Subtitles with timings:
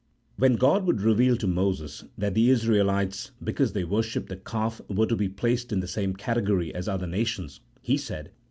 [0.35, 5.05] When God would reveal to Moses that the Israelites, because they worshipped the calf, were
[5.05, 8.31] to be placed in the same category as other nations, He said (ch.